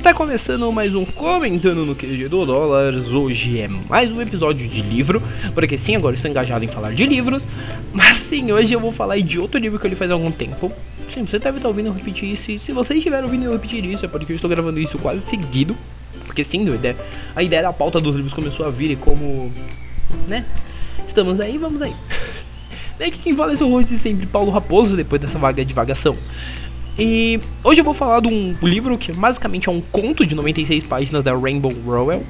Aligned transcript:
Está 0.00 0.14
começando 0.14 0.72
mais 0.72 0.94
um 0.94 1.04
Comentando 1.04 1.84
no 1.84 1.94
QG 1.94 2.26
do 2.26 2.46
Dólares. 2.46 3.08
Hoje 3.08 3.60
é 3.60 3.68
mais 3.68 4.10
um 4.10 4.22
episódio 4.22 4.66
de 4.66 4.80
livro, 4.80 5.22
porque 5.52 5.76
sim, 5.76 5.94
agora 5.94 6.16
estou 6.16 6.30
engajado 6.30 6.64
em 6.64 6.68
falar 6.68 6.94
de 6.94 7.04
livros. 7.04 7.42
Mas 7.92 8.16
sim, 8.16 8.50
hoje 8.50 8.72
eu 8.72 8.80
vou 8.80 8.92
falar 8.92 9.20
de 9.20 9.38
outro 9.38 9.60
livro 9.60 9.78
que 9.78 9.86
eu 9.86 9.90
li 9.90 9.94
faz 9.94 10.10
algum 10.10 10.30
tempo. 10.32 10.72
Sim, 11.12 11.26
você 11.26 11.38
deve 11.38 11.58
estar 11.58 11.68
ouvindo 11.68 11.88
eu 11.88 11.92
repetir 11.92 12.32
isso. 12.32 12.50
E 12.50 12.58
se 12.58 12.72
você 12.72 12.94
estiver 12.94 13.22
ouvindo 13.22 13.44
eu 13.44 13.52
repetir 13.52 13.84
isso, 13.84 14.06
é 14.06 14.08
porque 14.08 14.32
eu 14.32 14.36
estou 14.36 14.48
gravando 14.48 14.80
isso 14.80 14.98
quase 14.98 15.20
seguido. 15.28 15.76
Porque 16.24 16.44
sim, 16.44 16.66
a 17.36 17.42
ideia, 17.42 17.62
da 17.62 17.72
pauta 17.72 18.00
dos 18.00 18.16
livros 18.16 18.32
começou 18.32 18.64
a 18.64 18.70
vir 18.70 18.92
e 18.92 18.96
como. 18.96 19.52
né? 20.26 20.46
Estamos 21.06 21.38
aí, 21.40 21.58
vamos 21.58 21.82
aí. 21.82 21.92
Daí 22.98 23.10
que 23.10 23.18
quem 23.18 23.36
fala 23.36 23.54
seu 23.54 23.68
host 23.68 23.98
sempre, 23.98 24.24
Paulo 24.24 24.50
Raposo, 24.50 24.96
depois 24.96 25.20
dessa 25.20 25.38
vaga 25.38 25.62
de 25.62 25.68
divagação. 25.68 26.16
E 26.98 27.38
hoje 27.64 27.80
eu 27.80 27.84
vou 27.84 27.94
falar 27.94 28.20
de 28.20 28.28
um 28.28 28.54
livro 28.62 28.96
que 28.98 29.12
basicamente 29.12 29.68
é 29.68 29.72
um 29.72 29.80
conto 29.80 30.26
de 30.26 30.34
96 30.34 30.86
páginas 30.86 31.24
da 31.24 31.34
Rainbow 31.34 31.72
Rowell, 31.84 32.24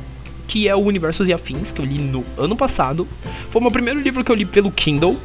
que 0.47 0.69
é 0.69 0.75
o 0.75 0.81
Universos 0.81 1.29
e 1.29 1.33
Afins, 1.33 1.73
que 1.73 1.81
eu 1.81 1.85
li 1.85 2.01
no 2.01 2.25
ano 2.37 2.57
passado. 2.57 3.07
Foi 3.51 3.61
o 3.61 3.63
meu 3.63 3.73
primeiro 3.73 4.01
livro 4.01 4.25
que 4.25 4.31
eu 4.31 4.37
li 4.37 4.45
pelo 4.45 4.71
Kindle. 4.71 5.17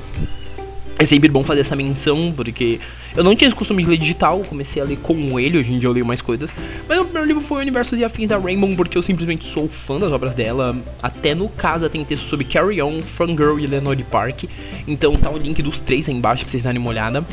É 0.98 1.06
sempre 1.06 1.28
bom 1.28 1.44
fazer 1.44 1.62
essa 1.62 1.76
menção, 1.76 2.34
porque 2.36 2.80
eu 3.16 3.24
não 3.24 3.36
tinha 3.36 3.48
esse 3.48 3.56
costume 3.56 3.84
de 3.84 3.90
ler 3.90 3.98
digital, 3.98 4.40
comecei 4.48 4.82
a 4.82 4.86
ler 4.86 4.98
com 4.98 5.40
ele, 5.40 5.58
hoje 5.58 5.74
em 5.74 5.80
dia 5.80 5.90
eu 5.90 5.94
leio 5.94 6.06
mais 6.06 6.22
coisas. 6.22 6.50
Mas 6.88 7.00
o 7.00 7.04
primeiro 7.04 7.28
livro 7.28 7.44
foi 7.44 7.62
Universos 7.62 8.00
e 8.00 8.04
Afins 8.04 8.30
da 8.30 8.38
Rainbow, 8.38 8.70
porque 8.76 8.98
eu 8.98 9.02
simplesmente 9.02 9.46
sou 9.54 9.70
fã 9.88 9.98
das 10.00 10.12
obras 10.12 10.34
dela. 10.34 10.76
Até 11.04 11.36
no 11.36 11.50
caso 11.50 11.90
tem 11.90 12.04
texto 12.06 12.30
sobre 12.30 12.46
Carry 12.46 12.82
On, 12.82 13.02
Fangirl 13.02 13.60
e 13.60 13.68
Lenore 13.68 14.04
Park. 14.04 14.46
Então 14.88 15.16
tá 15.18 15.30
o 15.30 15.38
link 15.38 15.62
dos 15.62 15.80
três 15.82 16.08
aí 16.08 16.16
embaixo 16.16 16.44
pra 16.44 16.52
vocês 16.52 16.64
darem 16.64 16.80
uma 16.80 16.90
olhada. 16.90 17.26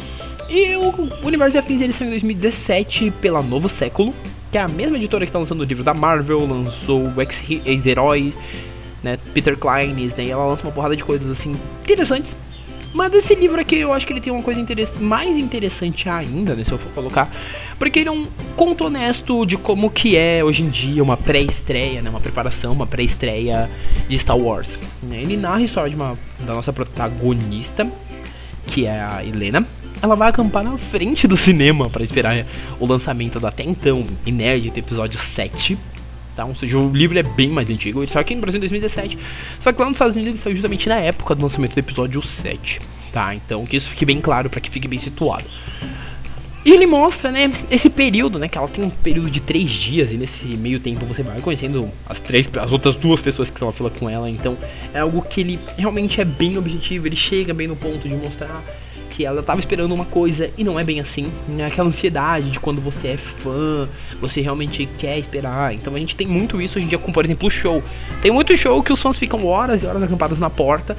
E 0.54 0.76
o 0.76 1.26
Universo 1.26 1.56
e 1.56 1.58
Afins 1.58 1.80
ele 1.80 1.94
saiu 1.94 2.08
em 2.08 2.10
2017 2.10 3.10
pela 3.22 3.42
Novo 3.42 3.70
Século, 3.70 4.14
que 4.50 4.58
é 4.58 4.60
a 4.60 4.68
mesma 4.68 4.98
editora 4.98 5.24
que 5.24 5.30
está 5.30 5.38
lançando 5.38 5.62
o 5.62 5.64
livro 5.64 5.82
da 5.82 5.94
Marvel, 5.94 6.46
lançou 6.46 7.08
o 7.08 7.14
Ex-Heróis, 7.18 8.34
né, 9.02 9.18
Peter 9.32 9.56
Klein, 9.56 9.94
né, 9.94 10.12
e 10.18 10.30
ela 10.30 10.44
lança 10.44 10.62
uma 10.62 10.70
porrada 10.70 10.94
de 10.94 11.02
coisas 11.02 11.30
assim 11.30 11.56
interessantes. 11.82 12.30
Mas 12.92 13.14
esse 13.14 13.34
livro 13.34 13.58
aqui 13.58 13.76
eu 13.76 13.94
acho 13.94 14.06
que 14.06 14.12
ele 14.12 14.20
tem 14.20 14.30
uma 14.30 14.42
coisa 14.42 14.62
mais 15.00 15.38
interessante 15.38 16.06
ainda, 16.06 16.54
né, 16.54 16.64
se 16.64 16.72
eu 16.72 16.76
for 16.76 16.92
colocar, 16.92 17.30
porque 17.78 18.00
ele 18.00 18.10
é 18.10 18.12
um 18.12 18.26
conto 18.54 18.84
honesto 18.84 19.46
de 19.46 19.56
como 19.56 19.90
que 19.90 20.18
é 20.18 20.44
hoje 20.44 20.64
em 20.64 20.68
dia 20.68 21.02
uma 21.02 21.16
pré-estreia, 21.16 22.02
né, 22.02 22.10
uma 22.10 22.20
preparação, 22.20 22.74
uma 22.74 22.86
pré-estreia 22.86 23.70
de 24.06 24.18
Star 24.18 24.36
Wars. 24.36 24.68
Né. 25.02 25.22
Ele 25.22 25.38
narra 25.38 25.60
a 25.60 25.62
história 25.62 25.88
de 25.88 25.96
uma, 25.96 26.18
da 26.40 26.52
nossa 26.52 26.74
protagonista, 26.74 27.90
que 28.66 28.84
é 28.84 29.00
a 29.00 29.24
Helena, 29.24 29.66
ela 30.02 30.16
vai 30.16 30.28
acampar 30.28 30.64
na 30.64 30.76
frente 30.76 31.28
do 31.28 31.36
cinema 31.36 31.88
para 31.88 32.02
esperar 32.02 32.44
o 32.80 32.86
lançamento 32.86 33.38
do 33.38 33.46
até 33.46 33.62
então 33.62 34.04
inédito 34.26 34.76
episódio 34.76 35.18
7. 35.18 35.78
Tá? 36.34 36.44
Ou 36.44 36.56
seja, 36.56 36.76
o 36.76 36.90
livro 36.90 37.16
é 37.18 37.22
bem 37.22 37.48
mais 37.48 37.70
antigo, 37.70 38.02
ele 38.02 38.10
saiu 38.10 38.22
aqui 38.22 38.34
no 38.34 38.40
Brasil 38.40 38.58
em 38.58 38.60
2017. 38.60 39.16
Só 39.62 39.72
que 39.72 39.78
lá 39.78 39.86
nos 39.86 39.94
Estados 39.94 40.16
Unidos 40.16 40.34
ele 40.34 40.42
saiu 40.42 40.56
justamente 40.56 40.88
na 40.88 40.98
época 40.98 41.34
do 41.36 41.42
lançamento 41.42 41.74
do 41.74 41.78
episódio 41.78 42.20
7. 42.20 42.80
Tá? 43.12 43.34
Então 43.34 43.64
que 43.64 43.76
isso 43.76 43.88
fique 43.90 44.04
bem 44.04 44.20
claro 44.20 44.50
para 44.50 44.60
que 44.60 44.70
fique 44.70 44.88
bem 44.88 44.98
situado. 44.98 45.44
E 46.64 46.72
ele 46.72 46.86
mostra, 46.86 47.30
né, 47.32 47.52
esse 47.70 47.90
período, 47.90 48.38
né, 48.38 48.46
que 48.46 48.56
ela 48.56 48.68
tem 48.68 48.84
um 48.84 48.90
período 48.90 49.28
de 49.28 49.40
três 49.40 49.68
dias 49.68 50.12
e 50.12 50.14
nesse 50.14 50.44
meio 50.56 50.78
tempo 50.78 51.04
você 51.04 51.20
vai 51.20 51.40
conhecendo 51.40 51.88
as 52.08 52.20
três, 52.20 52.48
as 52.60 52.70
outras 52.70 52.94
duas 52.94 53.20
pessoas 53.20 53.50
que 53.50 53.56
estão 53.56 53.66
na 53.68 53.74
fila 53.74 53.90
com 53.90 54.08
ela. 54.08 54.30
Então 54.30 54.56
é 54.94 55.00
algo 55.00 55.22
que 55.22 55.40
ele 55.40 55.58
realmente 55.76 56.20
é 56.20 56.24
bem 56.24 56.56
objetivo, 56.56 57.06
ele 57.06 57.16
chega 57.16 57.52
bem 57.52 57.66
no 57.66 57.74
ponto 57.76 58.08
de 58.08 58.14
mostrar 58.14 58.62
ela 59.24 59.42
tava 59.42 59.60
esperando 59.60 59.94
uma 59.94 60.04
coisa 60.04 60.50
e 60.56 60.64
não 60.64 60.78
é 60.78 60.84
bem 60.84 61.00
assim. 61.00 61.32
Né? 61.48 61.66
Aquela 61.66 61.88
ansiedade 61.88 62.50
de 62.50 62.60
quando 62.60 62.80
você 62.80 63.08
é 63.08 63.16
fã, 63.16 63.88
você 64.20 64.40
realmente 64.40 64.86
quer 64.98 65.18
esperar. 65.18 65.74
Então 65.74 65.94
a 65.94 65.98
gente 65.98 66.14
tem 66.14 66.26
muito 66.26 66.60
isso 66.60 66.78
hoje 66.78 66.86
em 66.86 66.88
dia 66.88 66.98
com, 66.98 67.12
por 67.12 67.24
exemplo, 67.24 67.48
o 67.48 67.50
show. 67.50 67.82
Tem 68.20 68.30
muito 68.30 68.56
show 68.56 68.82
que 68.82 68.92
os 68.92 69.00
fãs 69.00 69.18
ficam 69.18 69.46
horas 69.46 69.82
e 69.82 69.86
horas 69.86 70.02
acampados 70.02 70.38
na 70.38 70.50
porta, 70.50 70.96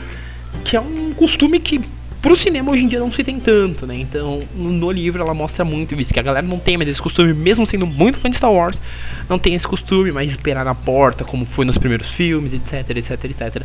que 0.64 0.76
é 0.76 0.82
um 0.82 1.14
costume 1.14 1.60
que 1.60 1.82
pro 2.24 2.38
cinema 2.38 2.72
hoje 2.72 2.86
em 2.86 2.88
dia 2.88 3.00
não 3.00 3.12
se 3.12 3.22
tem 3.22 3.38
tanto, 3.38 3.86
né? 3.86 3.98
Então, 3.98 4.40
no 4.56 4.90
livro 4.90 5.22
ela 5.22 5.34
mostra 5.34 5.66
muito 5.66 5.94
isso, 6.00 6.14
que 6.14 6.20
a 6.20 6.24
galera 6.24 6.48
não 6.48 6.58
tem 6.58 6.78
mais 6.78 6.90
esse 6.90 7.02
costume, 7.02 7.34
mesmo 7.34 7.68
sendo 7.68 7.86
muito 7.86 8.18
fã 8.18 8.30
de 8.30 8.38
Star 8.38 8.52
Wars, 8.52 8.80
não 9.28 9.38
tem 9.38 9.54
esse 9.54 9.68
costume 9.68 10.10
mais 10.10 10.30
de 10.30 10.38
esperar 10.38 10.64
na 10.64 10.74
porta, 10.74 11.26
como 11.26 11.44
foi 11.44 11.66
nos 11.66 11.78
primeiros 11.78 12.08
filmes, 12.08 12.54
etc, 12.54 12.98
etc, 12.98 13.26
etc. 13.26 13.64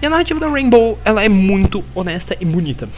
E 0.00 0.06
a 0.06 0.10
narrativa 0.10 0.40
da 0.40 0.48
Rainbow, 0.48 0.98
ela 1.04 1.22
é 1.22 1.28
muito 1.28 1.84
honesta 1.94 2.34
e 2.40 2.46
bonita. 2.46 2.88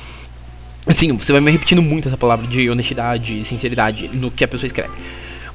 Assim, 0.87 1.13
você 1.13 1.33
vai 1.33 1.41
me 1.41 1.51
repetindo 1.51 1.81
muito 1.81 2.09
essa 2.09 2.17
palavra 2.17 2.47
de 2.47 2.69
honestidade 2.69 3.41
e 3.41 3.45
sinceridade 3.45 4.11
no 4.13 4.31
que 4.31 4.45
a 4.45 4.49
pessoa 4.49 4.67
escreve. 4.67 4.91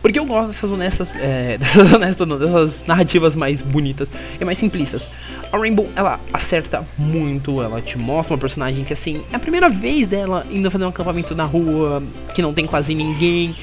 Porque 0.01 0.17
eu 0.17 0.25
gosto 0.25 0.47
dessas 0.47 0.71
honestas, 0.71 1.07
é, 1.15 1.57
dessas 1.59 1.93
honestas, 1.93 2.27
não, 2.27 2.37
dessas 2.37 2.83
narrativas 2.87 3.35
mais 3.35 3.61
bonitas 3.61 4.07
e 4.39 4.45
mais 4.45 4.57
simplistas. 4.57 5.03
A 5.51 5.57
Rainbow, 5.57 5.89
ela 5.95 6.19
acerta 6.31 6.85
muito, 6.97 7.61
ela 7.61 7.81
te 7.81 7.97
mostra 7.97 8.33
uma 8.33 8.39
personagem 8.39 8.83
que, 8.83 8.93
assim, 8.93 9.23
é 9.31 9.35
a 9.35 9.39
primeira 9.39 9.69
vez 9.69 10.07
dela 10.07 10.45
indo 10.51 10.69
fazer 10.69 10.85
um 10.85 10.89
acampamento 10.89 11.35
na 11.35 11.43
rua, 11.43 12.01
que 12.33 12.41
não 12.41 12.53
tem 12.53 12.65
quase 12.65 12.93
ninguém, 12.93 13.55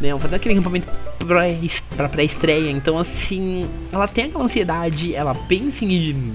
né? 0.00 0.16
Fazer 0.18 0.36
aquele 0.36 0.54
acampamento 0.54 0.88
pra 1.96 2.08
pré-estreia. 2.08 2.70
Então, 2.70 2.98
assim, 2.98 3.68
ela 3.92 4.06
tem 4.06 4.24
aquela 4.24 4.44
ansiedade, 4.44 5.14
ela 5.14 5.34
pensa 5.34 5.84
em 5.84 6.34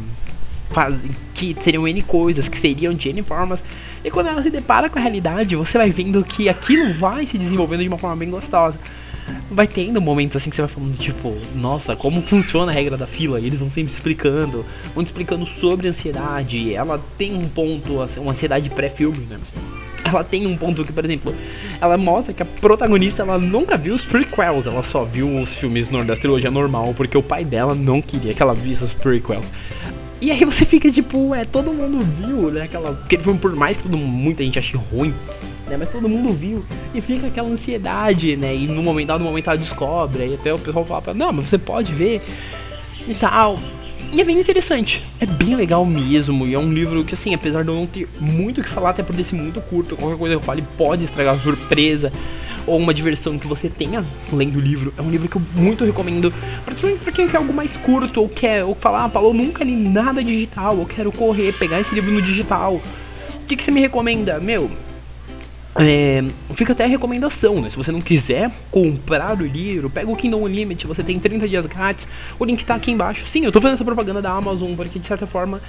faz, 0.72 0.98
que 1.34 1.56
seriam 1.64 1.88
N 1.88 2.02
coisas, 2.02 2.48
que 2.48 2.60
seriam 2.60 2.94
de 2.94 3.10
N 3.10 3.22
formas. 3.24 3.60
E 4.04 4.10
quando 4.10 4.28
ela 4.28 4.42
se 4.42 4.50
depara 4.50 4.90
com 4.90 4.98
a 4.98 5.02
realidade, 5.02 5.56
você 5.56 5.78
vai 5.78 5.92
vendo 5.92 6.24
que 6.24 6.50
aquilo 6.50 6.94
vai 6.94 7.26
se 7.26 7.38
desenvolvendo 7.38 7.82
de 7.82 7.88
uma 7.88 7.98
forma 7.98 8.16
bem 8.16 8.30
gostosa. 8.30 8.78
Vai 9.50 9.68
tendo 9.68 10.02
momentos 10.02 10.38
assim 10.38 10.50
que 10.50 10.56
você 10.56 10.64
vai 10.64 10.72
falando, 10.72 10.98
tipo, 10.98 11.38
nossa, 11.56 11.96
como 11.96 12.22
funciona 12.24 12.72
a 12.72 12.74
regra 12.74 12.98
da 12.98 13.06
fila? 13.06 13.40
E 13.40 13.46
eles 13.46 13.60
vão 13.60 13.70
sempre 13.70 13.94
explicando, 13.94 14.66
vão 14.96 15.04
explicando 15.04 15.46
sobre 15.46 15.88
ansiedade. 15.88 16.74
Ela 16.74 17.00
tem 17.18 17.36
um 17.36 17.48
ponto, 17.48 18.02
assim, 18.02 18.20
uma 18.20 18.32
ansiedade 18.32 18.70
pré-filme, 18.70 19.26
né? 19.30 19.38
Ela 20.04 20.24
tem 20.24 20.48
um 20.48 20.58
ponto 20.58 20.84
que, 20.84 20.92
por 20.92 21.06
exemplo, 21.06 21.34
ela 21.80 21.96
mostra 21.96 22.34
que 22.34 22.42
a 22.42 22.46
protagonista 22.46 23.22
ela 23.22 23.38
nunca 23.38 23.78
viu 23.78 23.94
os 23.94 24.04
prequels, 24.04 24.66
ela 24.66 24.82
só 24.84 25.04
viu 25.04 25.40
os 25.40 25.54
filmes 25.54 25.88
da 25.90 26.16
trilogia 26.16 26.50
normal, 26.50 26.94
porque 26.96 27.16
o 27.16 27.22
pai 27.22 27.46
dela 27.46 27.76
não 27.76 28.02
queria 28.02 28.34
que 28.34 28.42
ela 28.42 28.56
visse 28.56 28.84
os 28.84 28.92
prequels. 28.94 29.52
E 30.22 30.32
aí 30.32 30.46
você 30.46 30.68
fica 30.68 30.92
tipo, 30.92 31.34
é, 31.34 31.44
todo 31.44 31.74
mundo 31.74 31.98
viu, 31.98 32.52
né? 32.52 32.64
Aquela. 32.64 32.96
Ele 33.10 33.24
foi 33.24 33.34
por 33.34 33.56
mais 33.56 33.76
que 33.76 33.84
todo, 33.84 33.98
muita 33.98 34.44
gente 34.44 34.60
ache 34.60 34.78
ruim, 34.78 35.12
né? 35.68 35.76
Mas 35.78 35.92
todo 35.92 36.08
mundo 36.08 36.32
viu. 36.32 36.64
E 36.94 37.02
fica 37.02 37.26
aquela 37.26 37.50
ansiedade, 37.50 38.38
né? 38.38 38.56
E 38.56 38.68
no 38.68 38.84
momento, 38.84 39.12
no 39.14 39.26
momento 39.26 39.50
ela 39.50 39.58
descobre, 39.58 40.22
aí 40.22 40.36
até 40.36 40.54
o 40.54 40.60
pessoal 40.60 40.86
fala 40.86 41.02
pra 41.02 41.14
não, 41.16 41.34
mas 41.34 41.48
você 41.48 41.58
pode 41.58 41.92
ver 41.92 42.22
e 43.08 43.16
tal. 43.16 43.58
E 44.14 44.22
é 44.22 44.24
bem 44.24 44.40
interessante, 44.40 45.02
é 45.20 45.26
bem 45.26 45.56
legal 45.56 45.86
mesmo. 45.86 46.46
E 46.46 46.54
é 46.54 46.60
um 46.60 46.72
livro 46.72 47.04
que, 47.04 47.16
assim, 47.16 47.34
apesar 47.34 47.64
de 47.64 47.70
eu 47.70 47.76
não 47.76 47.88
ter 47.88 48.08
muito 48.20 48.62
o 48.62 48.64
que 48.64 48.70
falar, 48.70 48.92
até 48.92 49.02
por 49.02 49.18
esse 49.18 49.34
muito 49.34 49.60
curto, 49.62 49.96
qualquer 49.96 50.18
coisa 50.18 50.36
que 50.36 50.42
eu 50.42 50.46
fale 50.46 50.64
pode 50.78 51.06
estragar 51.06 51.36
a 51.36 51.40
surpresa 51.40 52.12
ou 52.68 52.78
uma 52.78 52.94
diversão 52.94 53.38
que 53.38 53.48
você 53.48 53.70
tenha 53.70 54.06
lendo 54.32 54.58
o 54.58 54.62
livro. 54.62 54.94
É 54.98 55.02
um 55.02 55.10
livro 55.10 55.28
que 55.28 55.36
eu 55.36 55.42
muito 55.56 55.84
recomendo, 55.84 56.34
principalmente 56.66 57.04
pra 57.04 57.12
quem 57.12 57.28
quer 57.28 57.38
algo 57.38 57.54
mais 57.54 57.76
curto 57.78 58.22
ou 58.22 58.30
quer 58.30 58.64
ou 58.64 58.76
falar, 58.76 59.06
ah, 59.06 59.10
Paulo, 59.10 59.34
nunca 59.34 59.64
li 59.64 59.76
nada 59.76 60.24
digital, 60.24 60.78
eu 60.78 60.86
quero 60.86 61.12
correr, 61.12 61.54
pegar 61.54 61.80
esse 61.80 61.94
livro 61.94 62.12
no 62.12 62.22
digital. 62.22 62.76
O 62.76 63.46
que, 63.48 63.56
que 63.56 63.64
você 63.64 63.72
me 63.72 63.82
recomenda? 63.82 64.40
Meu, 64.40 64.70
é, 65.76 66.24
fica 66.56 66.74
até 66.74 66.84
a 66.84 66.88
recomendação, 66.88 67.62
né? 67.62 67.70
Se 67.70 67.78
você 67.78 67.92
não 67.92 68.02
quiser 68.02 68.52
comprar 68.70 69.40
o 69.40 69.46
livro, 69.46 69.90
pega 69.90 70.12
o 70.12 70.16
Kindle 70.16 70.44
Unlimited, 70.44 70.86
você 70.86 71.04
tem 71.04 71.18
30 71.18 71.48
dias 71.48 71.66
grátis, 71.66 72.08
o 72.38 72.44
link 72.44 72.66
tá 72.66 72.76
aqui 72.76 72.92
embaixo. 72.92 73.26
Sim, 73.32 73.46
eu 73.46 73.52
tô 73.52 73.62
fazendo 73.62 73.76
essa 73.76 73.86
propaganda 73.86 74.22
da 74.22 74.32
Amazon, 74.32 74.74
porque 74.76 75.00
de 75.00 75.08
certa 75.08 75.26
forma 75.26 75.62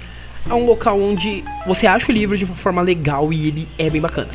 é 0.49 0.53
um 0.53 0.65
local 0.65 0.99
onde 0.99 1.43
você 1.65 1.87
acha 1.87 2.11
o 2.11 2.13
livro 2.13 2.37
de 2.37 2.43
uma 2.43 2.55
forma 2.55 2.81
legal 2.81 3.31
e 3.31 3.47
ele 3.47 3.67
é 3.77 3.89
bem 3.89 4.01
bacana. 4.01 4.29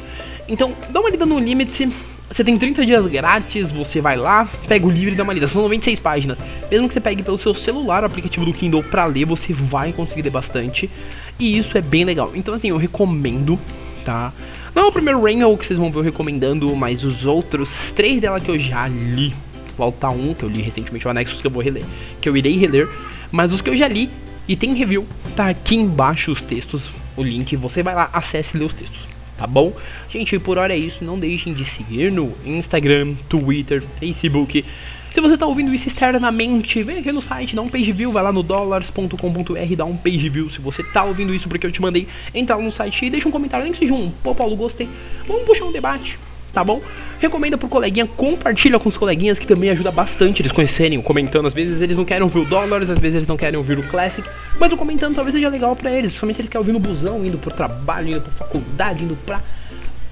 Então, 0.48 0.72
dá 0.88 1.00
uma 1.00 1.10
lida 1.10 1.26
no 1.26 1.36
Unlimited, 1.36 1.92
você 2.31 2.44
tem 2.44 2.59
30 2.59 2.84
dias 2.84 3.06
grátis, 3.06 3.72
você 3.72 4.00
vai 4.00 4.16
lá, 4.16 4.49
pega 4.66 4.87
o 4.87 4.91
livro 4.91 5.15
e 5.15 5.16
dá 5.16 5.22
uma 5.22 5.33
lida. 5.33 5.49
São 5.49 5.62
96 5.62 5.98
páginas. 5.98 6.39
Mesmo 6.71 6.86
que 6.86 6.95
você 6.95 7.01
pegue 7.01 7.22
pelo 7.22 7.39
seu 7.39 7.54
celular 7.54 8.03
o 8.03 8.07
aplicativo 8.07 8.45
do 8.45 8.53
Kindle 8.53 8.83
pra 8.83 9.07
ler, 9.07 9.25
você 9.25 9.53
vai 9.53 9.92
conseguir 9.92 10.22
ler 10.22 10.30
bastante. 10.30 10.91
E 11.39 11.57
isso 11.57 11.77
é 11.77 11.80
bem 11.80 12.04
legal. 12.04 12.30
Então, 12.34 12.54
assim, 12.54 12.69
eu 12.69 12.77
recomendo, 12.77 13.59
tá? 14.04 14.33
Não 14.75 14.84
é 14.84 14.86
o 14.86 14.92
primeiro 14.92 15.22
Rainbow 15.22 15.57
que 15.57 15.66
vocês 15.66 15.78
vão 15.78 15.91
ver 15.91 15.98
eu 15.98 16.03
recomendando, 16.03 16.77
mas 16.77 17.03
os 17.03 17.25
outros 17.25 17.71
três 17.97 18.21
dela 18.21 18.39
que 18.39 18.51
eu 18.51 18.59
já 18.59 18.86
li. 18.86 19.34
Volta 19.77 20.10
um, 20.10 20.34
que 20.34 20.42
eu 20.42 20.48
li 20.48 20.60
recentemente, 20.60 21.07
o 21.07 21.10
Anexus 21.10 21.41
que 21.41 21.47
eu 21.47 21.51
vou 21.51 21.63
reler, 21.63 21.84
que 22.21 22.28
eu 22.28 22.36
irei 22.36 22.59
reler. 22.59 22.89
Mas 23.33 23.53
os 23.53 23.60
que 23.60 23.71
eu 23.71 23.77
já 23.77 23.89
li 23.89 24.10
e 24.47 24.54
tem 24.54 24.74
review, 24.74 25.07
tá 25.34 25.48
aqui 25.48 25.77
embaixo 25.77 26.31
os 26.31 26.42
textos, 26.42 26.91
o 27.16 27.22
link. 27.22 27.57
Você 27.57 27.83
vai 27.83 27.95
lá, 27.95 28.10
acesse 28.13 28.57
e 28.57 28.60
lê 28.60 28.66
os 28.66 28.74
textos 28.74 29.08
tá 29.38 29.46
bom? 29.46 29.72
Gente, 30.10 30.38
por 30.38 30.58
hora 30.58 30.74
é 30.74 30.76
isso. 30.76 31.02
Não 31.04 31.18
deixem 31.18 31.54
de 31.54 31.64
seguir 31.64 32.12
no 32.12 32.34
Instagram, 32.44 33.14
Twitter, 33.28 33.82
Facebook. 33.98 34.64
Se 35.10 35.20
você 35.22 35.38
tá 35.38 35.46
ouvindo 35.46 35.74
isso 35.74 35.88
externamente, 35.88 36.82
vem 36.82 36.98
aqui 36.98 37.10
no 37.10 37.22
site, 37.22 37.56
dá 37.56 37.62
um 37.62 37.68
page 37.68 37.90
view, 37.92 38.12
vai 38.12 38.22
lá 38.22 38.30
no 38.30 38.42
dollars.com.br, 38.42 39.76
dá 39.76 39.84
um 39.84 39.96
page 39.96 40.28
view. 40.28 40.50
Se 40.50 40.60
você 40.60 40.82
tá 40.82 41.02
ouvindo 41.04 41.34
isso 41.34 41.48
porque 41.48 41.66
eu 41.66 41.72
te 41.72 41.80
mandei, 41.80 42.06
entra 42.34 42.56
lá 42.56 42.62
no 42.62 42.70
site 42.70 43.06
e 43.06 43.10
deixa 43.10 43.26
um 43.26 43.32
comentário, 43.32 43.64
nem 43.64 43.72
que 43.72 43.78
seja 43.78 43.94
um, 43.94 44.10
pô 44.22 44.34
Paulo, 44.34 44.54
gostei. 44.54 44.88
Vamos 45.26 45.44
puxar 45.44 45.64
um 45.64 45.72
debate. 45.72 46.18
Tá 46.53 46.65
bom? 46.65 46.80
Recomenda 47.21 47.59
pro 47.59 47.68
coleguinha, 47.68 48.06
compartilha 48.06 48.78
com 48.78 48.89
os 48.89 48.97
coleguinhas 48.97 49.39
que 49.39 49.47
também 49.47 49.71
ajuda 49.71 49.91
bastante 49.91 50.41
eles 50.42 50.53
conhecerem, 50.53 51.00
comentando. 51.03 51.47
Às 51.47 51.54
vezes 51.54 51.80
eles 51.80 51.97
não 51.97 52.04
querem 52.04 52.22
ouvir 52.22 52.39
o 52.41 52.45
dólares, 52.45 52.91
às 52.91 52.98
vezes 52.98 53.16
eles 53.16 53.28
não 53.28 53.36
querem 53.36 53.56
ouvir 53.56 53.78
o 53.78 53.83
Classic, 53.83 54.27
mas 54.59 54.72
o 54.72 54.77
comentando 54.77 55.15
talvez 55.15 55.34
seja 55.34 55.48
legal 55.48 55.74
para 55.74 55.91
eles, 55.91 56.10
principalmente 56.10 56.36
se 56.36 56.42
eles 56.42 56.50
querem 56.50 56.66
ouvir 56.66 56.72
no 56.72 56.80
busão, 56.80 57.24
indo 57.24 57.39
pro 57.39 57.50
trabalho, 57.50 58.09
indo 58.09 58.21
pra 58.21 58.47
faculdade, 58.47 59.04
indo 59.04 59.16
pra. 59.27 59.41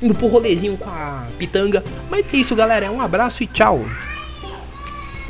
indo 0.02 0.14
pro 0.14 0.26
rolezinho 0.26 0.76
com 0.76 0.88
a 0.88 1.26
pitanga. 1.38 1.82
Mas 2.10 2.32
é 2.32 2.36
isso, 2.36 2.54
galera. 2.54 2.90
Um 2.90 3.00
abraço 3.00 3.42
e 3.42 3.46
tchau! 3.46 3.84